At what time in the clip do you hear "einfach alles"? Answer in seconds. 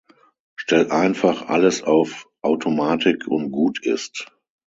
0.91-1.83